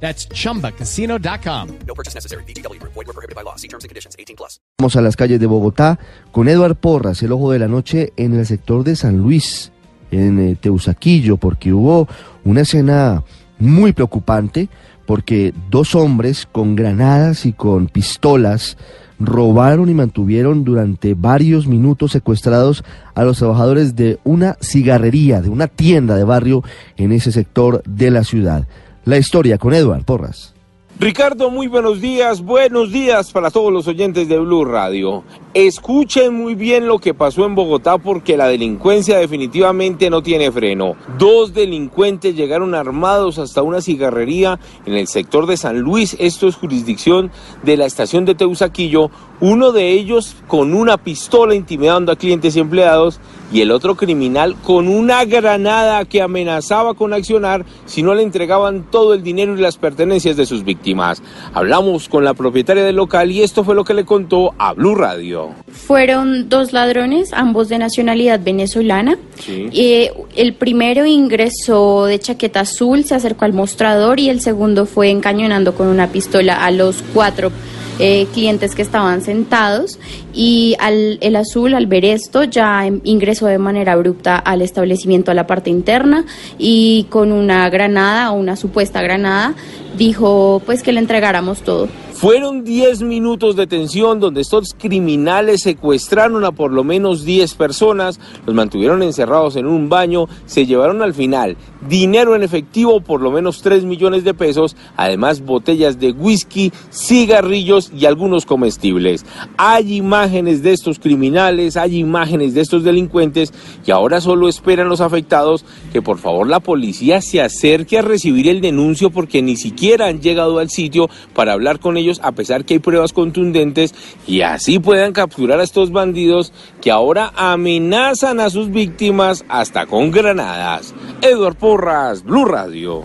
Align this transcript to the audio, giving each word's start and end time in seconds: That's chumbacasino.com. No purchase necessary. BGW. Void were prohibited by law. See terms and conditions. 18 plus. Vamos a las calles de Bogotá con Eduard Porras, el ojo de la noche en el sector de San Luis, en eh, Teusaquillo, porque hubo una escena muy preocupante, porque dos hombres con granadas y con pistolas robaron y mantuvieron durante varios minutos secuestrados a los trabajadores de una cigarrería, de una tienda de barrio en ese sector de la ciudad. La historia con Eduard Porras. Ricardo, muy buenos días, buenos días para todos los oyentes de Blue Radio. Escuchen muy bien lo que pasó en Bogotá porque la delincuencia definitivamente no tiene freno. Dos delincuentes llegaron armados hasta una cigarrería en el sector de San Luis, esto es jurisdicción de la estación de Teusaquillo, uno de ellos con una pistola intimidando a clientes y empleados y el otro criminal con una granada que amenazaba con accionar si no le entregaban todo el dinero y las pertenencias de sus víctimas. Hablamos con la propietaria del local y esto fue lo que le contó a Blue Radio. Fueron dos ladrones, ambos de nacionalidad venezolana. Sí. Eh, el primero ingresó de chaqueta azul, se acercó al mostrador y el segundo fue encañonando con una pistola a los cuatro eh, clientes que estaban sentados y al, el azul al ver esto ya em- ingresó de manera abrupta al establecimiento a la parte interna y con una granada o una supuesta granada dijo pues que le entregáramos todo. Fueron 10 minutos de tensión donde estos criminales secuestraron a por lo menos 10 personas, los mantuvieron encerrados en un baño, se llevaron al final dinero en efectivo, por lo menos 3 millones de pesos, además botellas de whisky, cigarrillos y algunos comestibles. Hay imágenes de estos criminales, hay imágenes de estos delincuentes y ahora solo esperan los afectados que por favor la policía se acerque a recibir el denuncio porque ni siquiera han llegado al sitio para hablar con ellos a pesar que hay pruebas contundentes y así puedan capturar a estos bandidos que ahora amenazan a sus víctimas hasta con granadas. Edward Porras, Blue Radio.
That's 0.00 0.28
chumbacasino.com. 0.28 1.68
No 1.86 1.94
purchase 1.94 2.14
necessary. 2.14 2.44
BGW. 2.44 2.80
Void 2.82 3.06
were 3.06 3.12
prohibited 3.12 3.34
by 3.34 3.42
law. 3.42 3.56
See 3.56 3.68
terms 3.68 3.84
and 3.84 3.88
conditions. 3.88 4.14
18 4.18 4.36
plus. 4.36 4.60
Vamos 4.78 4.96
a 4.96 5.00
las 5.00 5.16
calles 5.16 5.40
de 5.40 5.46
Bogotá 5.46 5.98
con 6.32 6.48
Eduard 6.48 6.76
Porras, 6.76 7.22
el 7.22 7.32
ojo 7.32 7.52
de 7.52 7.58
la 7.58 7.68
noche 7.68 8.12
en 8.16 8.34
el 8.34 8.46
sector 8.46 8.84
de 8.84 8.94
San 8.94 9.18
Luis, 9.18 9.72
en 10.10 10.38
eh, 10.38 10.56
Teusaquillo, 10.60 11.38
porque 11.38 11.72
hubo 11.72 12.08
una 12.44 12.60
escena 12.60 13.24
muy 13.58 13.92
preocupante, 13.92 14.68
porque 15.06 15.54
dos 15.70 15.94
hombres 15.94 16.46
con 16.50 16.76
granadas 16.76 17.46
y 17.46 17.52
con 17.52 17.86
pistolas 17.88 18.76
robaron 19.18 19.88
y 19.88 19.94
mantuvieron 19.94 20.64
durante 20.64 21.14
varios 21.14 21.66
minutos 21.66 22.12
secuestrados 22.12 22.84
a 23.14 23.24
los 23.24 23.38
trabajadores 23.38 23.96
de 23.96 24.18
una 24.24 24.58
cigarrería, 24.60 25.40
de 25.40 25.48
una 25.48 25.68
tienda 25.68 26.16
de 26.16 26.24
barrio 26.24 26.62
en 26.96 27.12
ese 27.12 27.32
sector 27.32 27.82
de 27.86 28.10
la 28.10 28.24
ciudad. 28.24 28.66
La 29.06 29.18
historia 29.18 29.56
con 29.56 29.72
Eduard 29.72 30.02
Porras. 30.02 30.52
Ricardo, 30.98 31.48
muy 31.48 31.68
buenos 31.68 32.00
días, 32.00 32.42
buenos 32.42 32.90
días 32.90 33.30
para 33.30 33.52
todos 33.52 33.72
los 33.72 33.86
oyentes 33.86 34.28
de 34.28 34.36
Blue 34.40 34.64
Radio. 34.64 35.22
Escuchen 35.54 36.34
muy 36.34 36.56
bien 36.56 36.88
lo 36.88 36.98
que 36.98 37.14
pasó 37.14 37.44
en 37.46 37.54
Bogotá 37.54 37.98
porque 37.98 38.36
la 38.36 38.48
delincuencia 38.48 39.18
definitivamente 39.18 40.10
no 40.10 40.22
tiene 40.22 40.50
freno. 40.50 40.96
Dos 41.18 41.54
delincuentes 41.54 42.34
llegaron 42.34 42.74
armados 42.74 43.38
hasta 43.38 43.62
una 43.62 43.80
cigarrería 43.80 44.58
en 44.86 44.94
el 44.94 45.06
sector 45.06 45.46
de 45.46 45.56
San 45.56 45.78
Luis, 45.78 46.16
esto 46.18 46.48
es 46.48 46.56
jurisdicción 46.56 47.30
de 47.62 47.76
la 47.76 47.86
estación 47.86 48.24
de 48.24 48.34
Teusaquillo, 48.34 49.12
uno 49.40 49.72
de 49.72 49.92
ellos 49.92 50.36
con 50.46 50.74
una 50.74 50.96
pistola 50.96 51.54
intimidando 51.54 52.12
a 52.12 52.16
clientes 52.16 52.56
y 52.56 52.60
empleados 52.60 53.20
y 53.52 53.60
el 53.60 53.70
otro 53.70 53.94
criminal 53.94 54.56
con 54.64 54.88
una 54.88 55.24
granada 55.24 56.04
que 56.04 56.22
amenazaba 56.22 56.94
con 56.94 57.12
accionar 57.12 57.64
si 57.84 58.02
no 58.02 58.14
le 58.14 58.22
entregaban 58.22 58.90
todo 58.90 59.14
el 59.14 59.22
dinero 59.22 59.56
y 59.56 59.60
las 59.60 59.76
pertenencias 59.76 60.36
de 60.36 60.46
sus 60.46 60.64
víctimas. 60.64 61.22
Hablamos 61.54 62.08
con 62.08 62.24
la 62.24 62.34
propietaria 62.34 62.84
del 62.84 62.96
local 62.96 63.30
y 63.30 63.42
esto 63.42 63.62
fue 63.62 63.74
lo 63.74 63.84
que 63.84 63.94
le 63.94 64.04
contó 64.04 64.54
a 64.58 64.72
Blue 64.72 64.94
Radio. 64.94 65.50
Fueron 65.68 66.48
dos 66.48 66.72
ladrones, 66.72 67.32
ambos 67.32 67.68
de 67.68 67.78
nacionalidad 67.78 68.40
venezolana. 68.42 69.16
Sí. 69.38 69.68
Eh, 69.72 70.12
el 70.34 70.54
primero 70.54 71.06
ingresó 71.06 72.06
de 72.06 72.18
chaqueta 72.18 72.60
azul, 72.60 73.04
se 73.04 73.14
acercó 73.14 73.44
al 73.44 73.52
mostrador 73.52 74.18
y 74.18 74.28
el 74.28 74.40
segundo 74.40 74.86
fue 74.86 75.10
encañonando 75.10 75.74
con 75.74 75.86
una 75.86 76.08
pistola 76.08 76.64
a 76.64 76.70
los 76.70 77.02
cuatro 77.14 77.52
eh, 77.98 78.26
clientes 78.34 78.74
que 78.74 78.82
estaban 78.82 79.22
sentados 79.22 79.98
y 80.34 80.76
al, 80.78 81.18
el 81.20 81.36
azul 81.36 81.74
al 81.74 81.86
ver 81.86 82.04
esto 82.04 82.44
ya 82.44 82.86
em- 82.86 83.00
ingresó 83.04 83.46
de 83.46 83.58
manera 83.58 83.92
abrupta 83.92 84.36
al 84.36 84.62
establecimiento 84.62 85.30
a 85.30 85.34
la 85.34 85.46
parte 85.46 85.70
interna 85.70 86.24
y 86.58 87.06
con 87.10 87.32
una 87.32 87.68
granada 87.70 88.32
o 88.32 88.34
una 88.34 88.56
supuesta 88.56 89.02
granada 89.02 89.54
dijo 89.96 90.62
pues 90.66 90.82
que 90.82 90.92
le 90.92 91.00
entregáramos 91.00 91.62
todo. 91.62 91.88
Fueron 92.16 92.64
10 92.64 93.02
minutos 93.02 93.56
de 93.56 93.66
tensión 93.66 94.20
donde 94.20 94.40
estos 94.40 94.72
criminales 94.72 95.60
secuestraron 95.60 96.46
a 96.46 96.52
por 96.52 96.72
lo 96.72 96.82
menos 96.82 97.26
10 97.26 97.52
personas, 97.56 98.18
los 98.46 98.54
mantuvieron 98.54 99.02
encerrados 99.02 99.54
en 99.56 99.66
un 99.66 99.90
baño, 99.90 100.26
se 100.46 100.64
llevaron 100.64 101.02
al 101.02 101.12
final 101.12 101.58
dinero 101.88 102.34
en 102.34 102.42
efectivo, 102.42 103.00
por 103.00 103.20
lo 103.20 103.30
menos 103.30 103.62
3 103.62 103.84
millones 103.84 104.24
de 104.24 104.34
pesos, 104.34 104.76
además 104.96 105.40
botellas 105.40 105.98
de 105.98 106.12
whisky, 106.12 106.72
cigarrillos 106.90 107.92
y 107.96 108.06
algunos 108.06 108.46
comestibles. 108.46 109.24
Hay 109.56 109.96
imágenes 109.96 110.62
de 110.62 110.72
estos 110.72 110.98
criminales, 110.98 111.76
hay 111.76 111.98
imágenes 111.98 112.54
de 112.54 112.60
estos 112.60 112.84
delincuentes 112.84 113.52
y 113.84 113.90
ahora 113.90 114.20
solo 114.20 114.48
esperan 114.48 114.88
los 114.88 115.00
afectados 115.00 115.64
que 115.92 116.02
por 116.02 116.18
favor 116.18 116.48
la 116.48 116.60
policía 116.60 117.20
se 117.20 117.40
acerque 117.40 117.98
a 117.98 118.02
recibir 118.02 118.48
el 118.48 118.60
denuncio 118.60 119.10
porque 119.10 119.42
ni 119.42 119.56
siquiera 119.56 120.06
han 120.06 120.20
llegado 120.20 120.58
al 120.58 120.70
sitio 120.70 121.08
para 121.34 121.52
hablar 121.52 121.78
con 121.78 121.96
ellos 121.96 122.05
a 122.22 122.32
pesar 122.32 122.64
que 122.64 122.74
hay 122.74 122.80
pruebas 122.80 123.12
contundentes 123.12 123.94
y 124.26 124.42
así 124.42 124.78
puedan 124.78 125.12
capturar 125.12 125.60
a 125.60 125.64
estos 125.64 125.90
bandidos 125.90 126.52
que 126.80 126.90
ahora 126.90 127.32
amenazan 127.36 128.40
a 128.40 128.50
sus 128.50 128.70
víctimas 128.70 129.44
hasta 129.48 129.86
con 129.86 130.10
granadas. 130.10 130.94
Edward 131.22 131.56
Porras, 131.56 132.22
Blue 132.22 132.44
Radio. 132.44 133.02